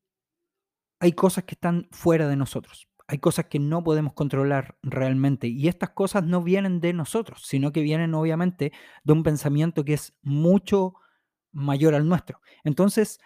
hay 1.01 1.13
cosas 1.13 1.45
que 1.45 1.55
están 1.55 1.89
fuera 1.91 2.29
de 2.29 2.37
nosotros. 2.37 2.89
Hay 3.09 3.19
cosas 3.19 3.47
que 3.47 3.59
no 3.59 3.83
podemos 3.83 4.13
controlar 4.13 4.77
realmente. 4.83 5.49
Y 5.49 5.67
estas 5.67 5.91
cosas 5.91 6.25
no 6.25 6.45
vienen 6.45 6.81
de 6.81 6.93
nosotros, 6.93 7.43
sino 7.45 7.73
que 7.73 7.81
vienen 7.81 8.15
obviamente 8.15 8.73
de 9.03 9.13
un 9.13 9.25
pensamiento 9.25 9.85
que 9.85 9.95
es 9.95 10.15
mucho 10.23 10.95
mayor 11.51 11.95
al 11.95 12.09
nuestro. 12.09 12.41
Entonces, 12.63 13.19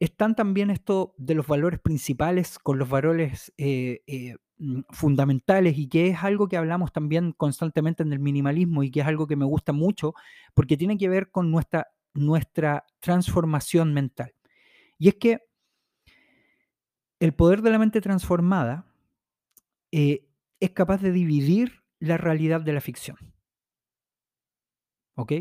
están 0.00 0.34
también 0.34 0.70
esto 0.70 1.14
de 1.16 1.34
los 1.34 1.46
valores 1.46 1.78
principales 1.78 2.58
con 2.58 2.78
los 2.78 2.88
valores 2.88 3.52
eh, 3.56 4.02
eh, 4.06 4.36
fundamentales 4.90 5.76
y 5.78 5.88
que 5.88 6.08
es 6.08 6.22
algo 6.22 6.48
que 6.48 6.56
hablamos 6.56 6.92
también 6.92 7.32
constantemente 7.32 8.02
en 8.02 8.12
el 8.12 8.20
minimalismo 8.20 8.82
y 8.82 8.90
que 8.90 9.00
es 9.00 9.06
algo 9.06 9.26
que 9.26 9.36
me 9.36 9.44
gusta 9.44 9.72
mucho 9.72 10.14
porque 10.54 10.76
tiene 10.76 10.96
que 10.96 11.08
ver 11.08 11.30
con 11.30 11.50
nuestra, 11.50 11.88
nuestra 12.14 12.86
transformación 13.00 13.92
mental. 13.92 14.32
Y 14.98 15.08
es 15.08 15.16
que 15.16 15.40
el 17.20 17.34
poder 17.34 17.62
de 17.62 17.70
la 17.70 17.78
mente 17.78 18.00
transformada 18.00 18.86
eh, 19.92 20.28
es 20.60 20.70
capaz 20.70 21.00
de 21.00 21.12
dividir 21.12 21.82
la 21.98 22.16
realidad 22.16 22.60
de 22.60 22.72
la 22.72 22.80
ficción. 22.80 23.16
¿Ok? 25.16 25.32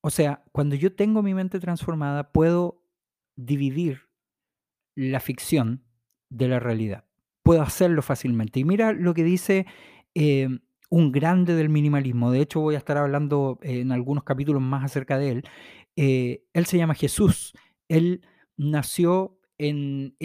O 0.00 0.10
sea, 0.10 0.44
cuando 0.52 0.76
yo 0.76 0.94
tengo 0.94 1.22
mi 1.22 1.34
mente 1.34 1.60
transformada, 1.60 2.30
puedo 2.30 2.82
dividir 3.36 4.08
la 4.94 5.20
ficción 5.20 5.84
de 6.30 6.48
la 6.48 6.60
realidad. 6.60 7.04
Puedo 7.44 7.62
hacerlo 7.62 8.02
fácilmente. 8.02 8.58
Y 8.58 8.64
mira 8.64 8.92
lo 8.92 9.14
que 9.14 9.22
dice 9.22 9.66
eh, 10.14 10.48
un 10.90 11.12
grande 11.12 11.54
del 11.54 11.68
minimalismo. 11.68 12.32
De 12.32 12.40
hecho, 12.40 12.60
voy 12.60 12.74
a 12.74 12.78
estar 12.78 12.96
hablando 12.96 13.60
en 13.62 13.92
algunos 13.92 14.24
capítulos 14.24 14.62
más 14.62 14.82
acerca 14.82 15.18
de 15.18 15.30
él. 15.30 15.44
Eh, 15.94 16.42
él 16.54 16.66
se 16.66 16.78
llama 16.78 16.94
Jesús. 16.94 17.52
Él 17.88 18.22
nació 18.56 19.38
en, 19.58 20.16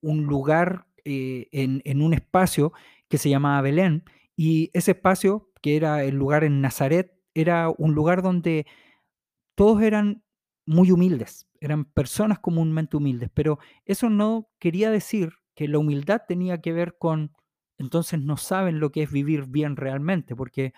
un 0.00 0.24
lugar, 0.24 0.86
eh, 1.04 1.48
en, 1.52 2.02
un 2.02 2.14
espacio 2.14 2.72
que 3.08 3.18
se 3.18 3.30
llamaba 3.30 3.60
Belén, 3.60 4.04
y 4.36 4.70
ese 4.72 4.92
espacio, 4.92 5.50
que 5.62 5.76
era 5.76 6.04
el 6.04 6.16
lugar 6.16 6.42
en 6.44 6.60
Nazaret, 6.60 7.12
era 7.34 7.68
un 7.68 7.94
lugar 7.94 8.22
donde 8.22 8.66
todos 9.54 9.82
eran 9.82 10.22
muy 10.66 10.90
humildes, 10.90 11.48
eran 11.60 11.84
personas 11.84 12.38
comúnmente 12.40 12.96
humildes, 12.96 13.30
pero 13.32 13.58
eso 13.84 14.10
no 14.10 14.48
quería 14.58 14.90
decir 14.90 15.34
que 15.56 15.66
la 15.66 15.78
humildad 15.78 16.22
tenía 16.28 16.60
que 16.60 16.72
ver 16.72 16.96
con, 16.98 17.32
entonces 17.78 18.20
no 18.20 18.36
saben 18.36 18.78
lo 18.78 18.92
que 18.92 19.02
es 19.02 19.10
vivir 19.10 19.46
bien 19.46 19.74
realmente, 19.74 20.36
porque 20.36 20.72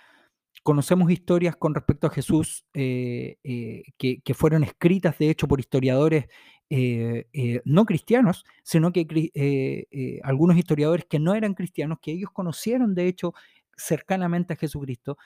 conocemos 0.63 1.11
historias 1.11 1.57
con 1.57 1.75
respecto 1.75 2.07
a 2.07 2.11
Jesús 2.11 2.65
eh, 2.75 3.39
eh, 3.43 3.83
que, 3.99 4.35
fueron 4.35 4.65
escritas, 4.65 5.19
de 5.19 5.31
hecho, 5.31 5.49
por 5.49 5.61
historiadores 5.61 6.27
eh, 6.71 7.61
no 7.65 7.85
cristianos, 7.87 8.45
sino 8.63 8.93
que 8.93 10.21
algunos 10.23 10.57
historiadores 10.57 11.07
que 11.07 11.19
no 11.19 11.35
eran 11.35 11.55
cristianos, 11.55 11.99
que 12.01 12.13
ellos 12.13 12.31
conocieron 12.33 12.95
de 12.95 13.09
hecho 13.09 13.35
cercanamente 13.77 14.55
a 14.55 14.57
Jesucristo, 14.57 15.19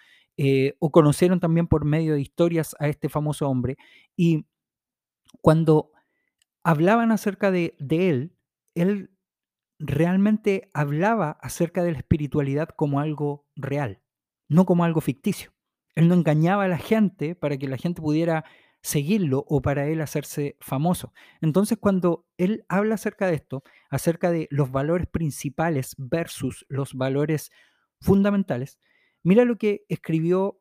o 0.79 0.91
conocieron 0.91 1.41
también 1.41 1.67
por 1.67 1.85
medio 1.85 2.15
de 2.15 2.23
historias 2.23 2.75
a 2.79 2.89
este 2.89 3.09
famoso 3.11 3.49
hombre, 3.49 3.77
y 4.17 4.47
cuando 5.43 5.91
hablaban 6.63 7.11
acerca 7.13 7.51
de, 7.51 7.75
de 7.79 8.09
él, 8.09 8.33
él 8.75 9.12
realmente 9.85 10.71
hablaba 10.75 11.33
acerca 11.41 11.83
de 11.83 11.91
la 11.91 11.99
espiritualidad 11.99 12.69
como 12.69 13.01
algo 13.01 13.49
real, 13.57 14.01
no 14.49 14.65
como 14.65 14.85
algo 14.85 15.01
ficticio. 15.01 15.53
Él 15.97 16.09
no 16.09 16.15
engañaba 16.15 16.65
a 16.65 16.69
la 16.69 16.79
gente 16.79 17.35
para 17.35 17.59
que 17.59 17.67
la 17.67 17.77
gente 17.77 18.01
pudiera 18.01 18.45
seguirlo 18.81 19.45
o 19.49 19.61
para 19.61 19.89
él 19.89 20.01
hacerse 20.01 20.57
famoso. 20.61 21.13
Entonces, 21.41 21.79
cuando 21.79 22.27
él 22.39 22.65
habla 22.69 22.95
acerca 22.95 23.27
de 23.27 23.35
esto, 23.35 23.65
acerca 23.91 24.31
de 24.31 24.47
los 24.51 24.71
valores 24.71 25.09
principales 25.09 25.95
versus 25.99 26.65
los 26.69 26.95
valores 26.95 27.51
fundamentales, 28.01 28.79
mira 29.25 29.45
lo 29.45 29.59
que 29.59 29.85
escribió 29.89 30.61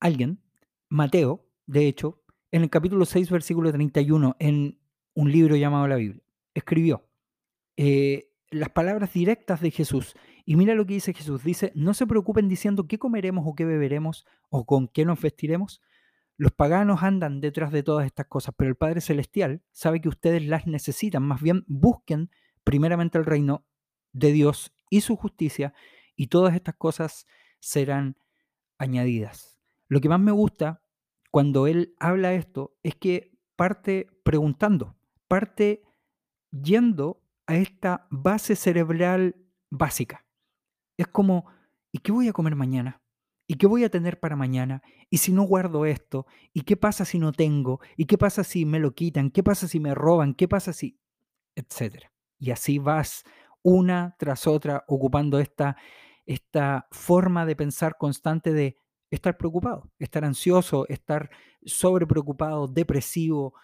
alguien, 0.00 0.42
Mateo, 0.88 1.46
de 1.66 1.86
hecho, 1.86 2.22
en 2.50 2.62
el 2.62 2.70
capítulo 2.70 3.04
6, 3.04 3.30
versículo 3.30 3.70
31, 3.72 4.36
en 4.38 4.80
un 5.14 5.30
libro 5.30 5.56
llamado 5.56 5.86
la 5.86 5.96
Biblia, 5.96 6.22
escribió 6.54 7.05
eh, 7.76 8.30
las 8.50 8.70
palabras 8.70 9.12
directas 9.12 9.60
de 9.60 9.70
Jesús. 9.70 10.14
Y 10.44 10.56
mira 10.56 10.74
lo 10.74 10.86
que 10.86 10.94
dice 10.94 11.12
Jesús. 11.12 11.42
Dice, 11.42 11.72
no 11.74 11.94
se 11.94 12.06
preocupen 12.06 12.48
diciendo 12.48 12.86
qué 12.86 12.98
comeremos 12.98 13.44
o 13.46 13.54
qué 13.54 13.64
beberemos 13.64 14.26
o 14.48 14.64
con 14.64 14.88
qué 14.88 15.04
nos 15.04 15.20
vestiremos. 15.20 15.80
Los 16.36 16.52
paganos 16.52 17.02
andan 17.02 17.40
detrás 17.40 17.72
de 17.72 17.82
todas 17.82 18.06
estas 18.06 18.26
cosas, 18.26 18.54
pero 18.56 18.68
el 18.68 18.76
Padre 18.76 19.00
Celestial 19.00 19.62
sabe 19.72 20.00
que 20.00 20.08
ustedes 20.08 20.44
las 20.46 20.66
necesitan. 20.66 21.22
Más 21.22 21.40
bien, 21.40 21.64
busquen 21.66 22.30
primeramente 22.62 23.18
el 23.18 23.24
reino 23.24 23.66
de 24.12 24.32
Dios 24.32 24.72
y 24.90 25.00
su 25.00 25.16
justicia 25.16 25.74
y 26.14 26.28
todas 26.28 26.54
estas 26.54 26.76
cosas 26.76 27.26
serán 27.58 28.16
añadidas. 28.78 29.58
Lo 29.88 30.00
que 30.00 30.08
más 30.08 30.20
me 30.20 30.32
gusta 30.32 30.82
cuando 31.30 31.66
él 31.66 31.94
habla 31.98 32.34
esto 32.34 32.76
es 32.82 32.94
que 32.94 33.38
parte 33.56 34.08
preguntando, 34.24 34.96
parte 35.28 35.82
yendo 36.50 37.22
a 37.46 37.56
esta 37.56 38.06
base 38.10 38.56
cerebral 38.56 39.36
básica. 39.70 40.26
Es 40.98 41.06
como, 41.06 41.46
¿y 41.92 41.98
qué 41.98 42.12
voy 42.12 42.28
a 42.28 42.32
comer 42.32 42.56
mañana? 42.56 43.02
¿Y 43.48 43.54
qué 43.54 43.66
voy 43.66 43.84
a 43.84 43.90
tener 43.90 44.18
para 44.18 44.34
mañana? 44.34 44.82
¿Y 45.08 45.18
si 45.18 45.32
no 45.32 45.42
guardo 45.42 45.86
esto? 45.86 46.26
¿Y 46.52 46.62
qué 46.62 46.76
pasa 46.76 47.04
si 47.04 47.18
no 47.18 47.32
tengo? 47.32 47.80
¿Y 47.96 48.06
qué 48.06 48.18
pasa 48.18 48.42
si 48.42 48.64
me 48.66 48.80
lo 48.80 48.94
quitan? 48.94 49.30
¿Qué 49.30 49.42
pasa 49.42 49.68
si 49.68 49.78
me 49.78 49.94
roban? 49.94 50.34
¿Qué 50.34 50.48
pasa 50.48 50.72
si...? 50.72 50.98
Etcétera. 51.54 52.12
Y 52.38 52.50
así 52.50 52.78
vas 52.78 53.24
una 53.62 54.16
tras 54.18 54.46
otra 54.46 54.84
ocupando 54.88 55.38
esta, 55.38 55.76
esta 56.26 56.88
forma 56.90 57.46
de 57.46 57.56
pensar 57.56 57.96
constante 57.98 58.52
de 58.52 58.76
estar 59.10 59.36
preocupado, 59.36 59.92
estar 59.98 60.24
ansioso, 60.24 60.86
estar 60.88 61.30
sobrepreocupado, 61.64 62.66
depresivo. 62.66 63.54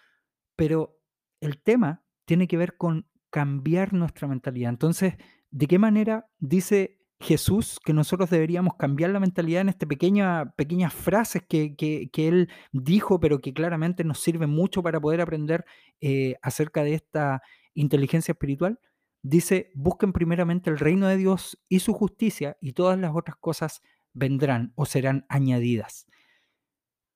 Pero 0.55 0.97
el 1.41 1.61
tema 1.61 2.05
tiene 2.25 2.47
que 2.47 2.57
ver 2.57 2.77
con 2.77 3.09
cambiar 3.33 3.93
nuestra 3.93 4.27
mentalidad. 4.27 4.69
Entonces, 4.69 5.15
¿de 5.49 5.65
qué 5.65 5.79
manera 5.79 6.29
dice 6.37 6.99
Jesús 7.19 7.79
que 7.83 7.91
nosotros 7.91 8.29
deberíamos 8.29 8.75
cambiar 8.75 9.09
la 9.09 9.19
mentalidad 9.19 9.61
en 9.61 9.69
estas 9.69 9.89
pequeña, 9.89 10.53
pequeñas 10.55 10.93
frases 10.93 11.41
que, 11.49 11.75
él 12.15 12.49
dijo, 12.71 13.19
pero 13.19 13.41
que 13.41 13.51
claramente 13.51 14.03
nos 14.03 14.19
sirven 14.19 14.51
mucho 14.51 14.83
para 14.83 15.01
poder 15.01 15.19
aprender 15.19 15.65
eh, 15.99 16.35
acerca 16.43 16.83
de 16.83 16.93
esta 16.93 17.41
inteligencia 17.73 18.33
espiritual? 18.33 18.79
Dice, 19.23 19.71
busquen 19.73 20.13
primeramente 20.13 20.69
el 20.69 20.77
reino 20.77 21.07
de 21.07 21.17
Dios 21.17 21.57
y 21.67 21.79
su 21.79 21.93
justicia 21.93 22.55
y 22.61 22.73
todas 22.73 22.99
las 22.99 23.15
otras 23.15 23.37
cosas 23.37 23.81
vendrán 24.13 24.73
o 24.75 24.85
serán 24.85 25.25
añadidas. 25.27 26.05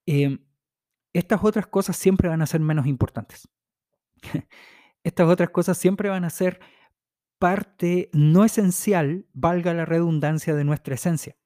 Em, 0.08 0.40
estas 1.14 1.44
otras 1.44 1.68
cosas 1.68 1.96
siempre 1.96 2.28
van 2.28 2.42
a 2.42 2.48
ser 2.48 2.62
menos 2.62 2.88
importantes. 2.88 3.48
estas 5.08 5.30
otras 5.30 5.50
cosas 5.52 5.78
siempre 5.78 6.10
van 6.10 6.26
a 6.26 6.30
ser 6.30 6.60
parte 7.40 8.10
no 8.12 8.44
esencial, 8.44 9.26
valga 9.34 9.74
la 9.74 9.86
redundancia, 9.86 10.54
de 10.54 10.66
nuestra 10.66 10.96
esencia. 10.96 11.38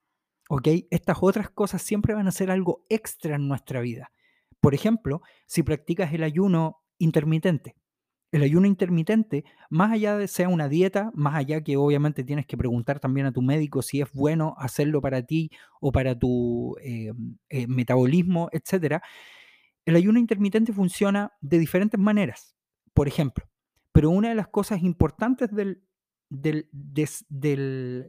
¿Ok? 0.50 0.68
Estas 0.90 1.20
otras 1.22 1.50
cosas 1.50 1.82
siempre 1.82 2.14
van 2.14 2.28
a 2.28 2.32
ser 2.32 2.50
algo 2.50 2.86
extra 2.90 3.36
en 3.36 3.48
nuestra 3.48 3.82
vida. 3.82 4.12
Por 4.60 4.74
ejemplo, 4.74 5.22
si 5.46 5.62
practicas 5.64 6.12
el 6.14 6.24
ayuno 6.24 6.78
intermitente. 6.98 7.76
El 8.32 8.44
ayuno 8.44 8.66
intermitente, 8.66 9.44
más 9.70 9.92
allá 9.92 10.18
de 10.18 10.28
sea 10.28 10.50
una 10.50 10.68
dieta, 10.68 11.12
más 11.14 11.36
allá 11.36 11.62
que 11.62 11.78
obviamente 11.78 12.24
tienes 12.24 12.48
que 12.48 12.58
preguntar 12.58 13.00
también 13.00 13.28
a 13.28 13.32
tu 13.32 13.42
médico 13.42 13.82
si 13.82 14.02
es 14.02 14.12
bueno 14.14 14.56
hacerlo 14.58 15.02
para 15.02 15.22
ti 15.24 15.52
o 15.82 15.92
para 15.92 16.18
tu 16.18 16.78
eh, 16.82 17.12
eh, 17.50 17.68
metabolismo, 17.68 18.50
etc. 18.54 19.04
El 19.86 19.98
ayuno 19.98 20.18
intermitente 20.18 20.74
funciona 20.74 21.34
de 21.42 21.60
diferentes 21.60 22.00
maneras. 22.00 22.56
Por 22.94 23.08
ejemplo, 23.08 23.51
pero 23.92 24.10
una 24.10 24.30
de 24.30 24.36
las 24.36 24.48
cosas 24.48 24.84
importantes 24.84 25.50
del, 25.52 25.84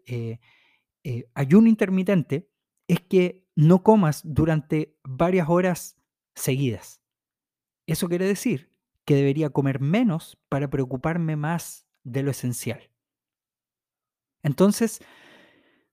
eh, 0.06 0.38
eh, 1.04 1.30
ayuno 1.34 1.68
intermitente 1.68 2.50
es 2.88 3.00
que 3.00 3.46
no 3.54 3.82
comas 3.82 4.22
durante 4.24 4.96
varias 5.04 5.48
horas 5.48 5.96
seguidas. 6.34 7.00
Eso 7.86 8.08
quiere 8.08 8.26
decir 8.26 8.72
que 9.04 9.14
debería 9.14 9.50
comer 9.50 9.80
menos 9.80 10.38
para 10.48 10.70
preocuparme 10.70 11.36
más 11.36 11.86
de 12.04 12.22
lo 12.22 12.30
esencial. 12.30 12.90
Entonces, 14.42 15.00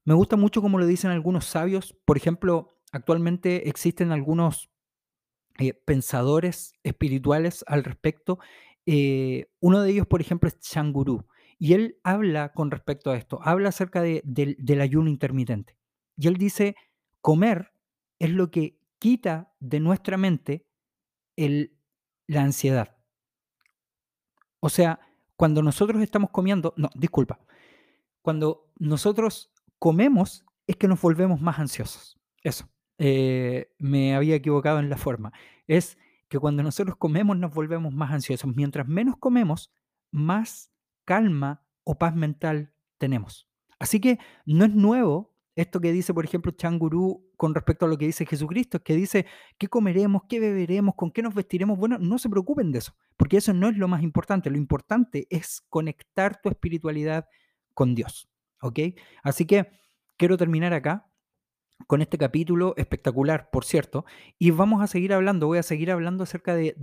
me 0.05 0.13
gusta 0.13 0.35
mucho 0.37 0.61
como 0.61 0.79
lo 0.79 0.85
dicen 0.85 1.11
algunos 1.11 1.45
sabios. 1.45 1.93
Por 2.05 2.17
ejemplo, 2.17 2.79
actualmente 2.91 3.69
existen 3.69 4.11
algunos 4.11 4.69
eh, 5.57 5.73
pensadores 5.73 6.73
espirituales 6.83 7.65
al 7.67 7.83
respecto 7.83 8.39
eh, 8.91 9.45
uno 9.59 9.83
de 9.83 9.91
ellos, 9.91 10.07
por 10.07 10.19
ejemplo, 10.19 10.49
es 10.49 10.59
Changuru. 10.59 11.27
Y 11.59 11.73
él 11.73 11.99
habla 12.03 12.53
con 12.53 12.71
respecto 12.71 13.11
a 13.11 13.17
esto, 13.17 13.39
habla 13.43 13.69
acerca 13.69 14.01
del 14.01 14.81
ayuno 14.81 15.11
intermitente. 15.11 15.77
Y 16.17 16.27
él 16.27 16.37
dice, 16.37 16.75
comer 17.21 17.71
es 18.17 18.31
lo 18.31 18.49
que 18.49 18.79
quita 18.97 19.53
de 19.59 19.79
nuestra 19.79 20.17
mente 20.17 20.65
el, 21.35 21.77
la 22.25 22.41
ansiedad. 22.41 22.97
O 24.59 24.69
sea, 24.69 24.99
cuando 25.35 25.61
nosotros 25.61 26.01
estamos 26.01 26.31
comiendo, 26.31 26.73
no, 26.75 26.89
disculpa, 26.95 27.39
cuando 28.23 28.71
nosotros 28.79 29.51
comemos 29.77 30.45
es 30.65 30.77
que 30.77 30.87
nos 30.87 30.99
volvemos 30.99 31.41
más 31.41 31.59
ansiosos. 31.59 32.19
Eso, 32.41 32.67
eh, 32.97 33.71
me 33.77 34.15
había 34.15 34.33
equivocado 34.33 34.79
en 34.79 34.89
la 34.89 34.97
forma. 34.97 35.31
Es 35.67 35.99
que 36.29 36.39
cuando 36.39 36.63
nosotros 36.63 36.95
comemos 36.97 37.37
nos 37.37 37.53
volvemos 37.53 37.93
más 37.93 38.11
ansiosos. 38.11 38.55
Mientras 38.55 38.87
menos 38.87 39.17
comemos, 39.17 39.71
más 40.11 40.71
calma 41.03 41.65
o 41.83 41.97
paz 41.97 42.15
mental 42.15 42.71
tenemos. 42.97 43.47
Así 43.79 43.99
que 43.99 44.19
no 44.45 44.65
es 44.65 44.73
nuevo 44.73 45.35
esto 45.55 45.81
que 45.81 45.91
dice, 45.91 46.13
por 46.13 46.23
ejemplo, 46.23 46.51
Changurú 46.51 47.25
con 47.35 47.53
respecto 47.53 47.85
a 47.85 47.89
lo 47.89 47.97
que 47.97 48.05
dice 48.05 48.25
Jesucristo, 48.25 48.81
que 48.81 48.95
dice, 48.95 49.25
¿qué 49.57 49.67
comeremos? 49.67 50.23
¿Qué 50.29 50.39
beberemos? 50.39 50.95
¿Con 50.95 51.11
qué 51.11 51.21
nos 51.21 51.33
vestiremos? 51.33 51.77
Bueno, 51.77 51.97
no 51.99 52.17
se 52.17 52.29
preocupen 52.29 52.71
de 52.71 52.79
eso, 52.79 52.95
porque 53.17 53.37
eso 53.37 53.53
no 53.53 53.67
es 53.67 53.77
lo 53.77 53.87
más 53.87 54.03
importante. 54.03 54.49
Lo 54.49 54.57
importante 54.57 55.27
es 55.29 55.61
conectar 55.67 56.41
tu 56.41 56.49
espiritualidad 56.49 57.27
con 57.73 57.95
Dios. 57.95 58.29
¿Ok? 58.61 58.79
Así 59.23 59.45
que 59.45 59.69
quiero 60.17 60.37
terminar 60.37 60.73
acá 60.73 61.08
con 61.89 62.03
este 62.03 62.19
capítulo 62.19 62.75
espectacular, 62.77 63.49
por 63.49 63.65
cierto, 63.65 64.05
y 64.37 64.51
vamos 64.51 64.83
a 64.83 64.85
seguir 64.85 65.11
hablando, 65.11 65.47
voy 65.47 65.57
a 65.57 65.63
seguir 65.63 65.89
hablando 65.89 66.23
acerca 66.23 66.53
de, 66.53 66.75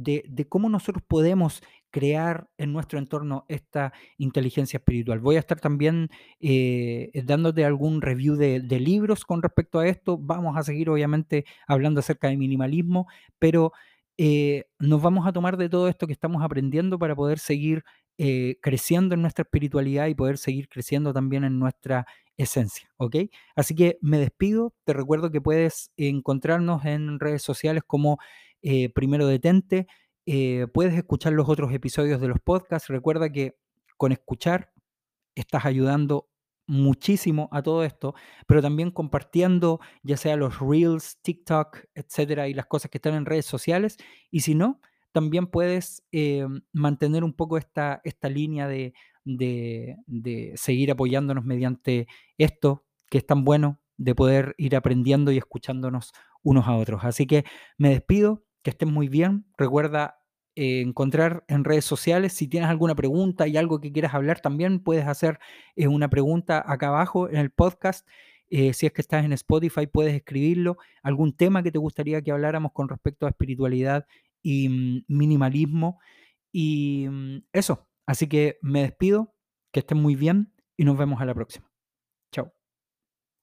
cómo 0.49 0.69
nosotros 0.69 1.05
podemos 1.07 1.62
crear 1.92 2.49
en 2.59 2.73
nuestro 2.73 2.99
entorno 2.99 3.45
esta 3.49 3.92
inteligencia 4.19 4.79
espiritual. 4.79 5.21
Voy 5.21 5.37
a 5.37 5.38
estar 5.38 5.61
también 5.61 6.09
eh, 6.40 7.12
dándote 7.25 7.64
algún 7.64 8.03
review 8.03 8.35
de, 8.35 8.59
libros 8.81 9.25
con 9.25 9.42
respecto 9.42 9.79
a 9.79 9.87
esto, 9.87 10.19
vamos 10.19 10.57
a 10.57 10.64
seguir 10.64 10.90
obviamente 10.90 11.45
hablando 11.69 12.01
acerca 12.01 12.27
de 12.27 12.37
minimalismo, 12.37 13.07
pero 13.38 13.71
eh, 14.19 14.64
nos 14.81 15.01
vamos 15.01 15.25
a 15.25 15.33
tomar 15.33 15.57
de 15.57 15.69
todo 15.69 15.87
esto 15.87 16.09
que 16.09 16.14
estamos 16.14 16.42
aprendiendo 16.42 16.99
para 16.99 17.14
poder 17.14 17.38
seguir 17.38 17.85
eh, 18.19 18.57
creciendo 18.61 19.14
en 19.14 19.23
nuestra 19.23 19.45
espiritualidad 19.45 20.09
y 20.09 20.16
poder 20.16 20.38
seguir 20.38 20.69
creciendo 20.69 21.12
también 21.12 21.45
en 21.45 21.61
nuestra 21.61 22.07
esencia, 22.37 22.90
¿ok? 22.96 23.16
Así 23.55 23.75
que 23.75 23.99
me 24.01 24.18
despido, 24.18 24.75
te 24.85 24.92
recuerdo 24.92 25.31
que 25.31 25.40
puedes 25.40 25.90
encontrarnos 25.96 26.85
en 26.85 27.18
redes 27.18 27.42
sociales 27.42 27.83
como 27.87 28.18
eh, 28.62 28.90
Primero 28.90 29.27
Detente, 29.27 29.87
eh, 30.27 30.66
puedes 30.72 30.94
escuchar 30.94 31.33
los 31.33 31.49
otros 31.49 31.72
episodios 31.72 32.20
de 32.20 32.29
los 32.29 32.40
podcasts, 32.40 32.88
recuerda 32.88 33.31
que 33.31 33.57
con 33.96 34.12
escuchar 34.12 34.72
estás 35.35 35.64
ayudando 35.64 36.29
muchísimo 36.66 37.49
a 37.53 37.62
todo 37.62 37.85
esto, 37.85 38.14
pero 38.46 38.61
también 38.61 38.90
compartiendo 38.90 39.81
ya 40.03 40.16
sea 40.16 40.37
los 40.37 40.59
reels, 40.59 41.18
TikTok, 41.22 41.79
etcétera, 41.94 42.49
y 42.49 42.55
las 42.55 42.66
cosas 42.66 42.90
que 42.90 42.99
están 42.99 43.14
en 43.14 43.27
redes 43.27 43.46
sociales, 43.46 43.96
y 44.31 44.40
si 44.40 44.55
no, 44.55 44.81
también 45.12 45.46
puedes 45.46 46.03
eh, 46.12 46.46
mantener 46.72 47.25
un 47.25 47.33
poco 47.33 47.57
esta, 47.57 48.01
esta 48.05 48.29
línea 48.29 48.66
de, 48.68 48.94
de, 49.27 50.53
seguir 50.57 50.91
apoyándonos 50.91 51.45
mediante 51.45 52.07
esto 52.39 52.85
que 53.11 53.19
es 53.19 53.27
tan 53.27 53.45
bueno 53.45 53.81
de 53.99 54.15
poder 54.15 54.55
ir 54.59 54.77
aprendiendo 54.77 55.33
y 55.33 55.39
escuchándonos 55.39 56.12
unos 56.43 56.67
a 56.67 56.77
otros. 56.77 57.05
Así 57.05 57.27
que 57.27 57.45
me 57.77 57.91
despido, 57.91 58.45
que 58.62 58.71
estén 58.71 58.93
muy 58.93 59.09
bien. 59.09 59.47
Recuerda 59.59 60.19
eh, 60.55 60.81
encontrar 60.81 61.45
en 61.49 61.65
redes 61.65 61.85
sociales 61.85 62.33
si 62.33 62.49
tienes 62.49 62.71
alguna 62.71 62.95
pregunta 62.95 63.47
y 63.47 63.57
algo 63.57 63.81
que 63.81 63.93
quieras 63.93 64.15
hablar 64.15 64.41
también, 64.41 64.81
puedes 64.81 65.07
hacer 65.07 65.39
eh, 65.77 65.89
una 65.89 66.09
pregunta 66.09 66.65
acá 66.67 66.89
abajo 66.89 67.29
en 67.29 67.37
el 67.37 67.51
podcast. 67.51 68.07
Eh, 68.49 68.73
si 68.75 68.87
es 68.87 68.93
que 68.93 69.03
estás 69.03 69.25
en 69.25 69.33
Spotify, 69.33 69.87
puedes 69.87 70.15
escribirlo. 70.15 70.79
Algún 71.03 71.37
tema 71.37 71.62
que 71.62 71.73
te 71.73 71.79
gustaría 71.79 72.23
que 72.23 72.31
habláramos 72.31 72.73
con 72.73 72.89
respecto 72.89 73.27
a 73.27 73.31
espiritualidad 73.31 74.07
y 74.43 74.69
mm, 74.69 75.05
minimalismo. 75.09 75.99
Y 76.53 77.07
mm, 77.09 77.39
eso, 77.53 77.86
Así 78.07 78.29
que 78.29 78.59
me 78.62 78.83
despido, 78.83 79.35
que 79.73 79.81
estén 79.81 79.99
muy 79.99 80.14
bien 80.14 80.55
y 80.77 80.85
nos 80.85 80.97
vemos 80.97 81.21
a 81.21 81.25
la 81.25 81.35
próxima. 81.35 81.71